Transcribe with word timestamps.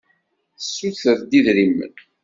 Tessuter-d 0.57 1.31
idrimen. 1.39 1.93